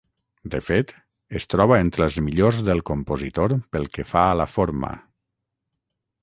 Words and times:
De 0.51 0.59
fet, 0.67 0.93
es 1.39 1.45
troba 1.53 1.77
entre 1.87 2.03
els 2.05 2.17
millors 2.29 2.63
del 2.71 2.81
compositor 2.91 3.55
pel 3.77 3.87
que 3.99 4.07
fa 4.15 4.25
a 4.31 4.33
la 4.43 4.49
forma. 4.55 4.91